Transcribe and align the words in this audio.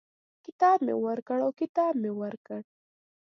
کتاب 0.45 0.77
مي 0.85 0.95
ورکړ 1.05 1.37
او 1.45 1.51
کتاب 1.61 1.93
مې 2.03 2.11
ورکړ. 2.21 2.61